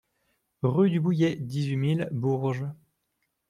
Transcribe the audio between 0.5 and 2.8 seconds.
Rue du Bouillet, dix-huit mille Bourges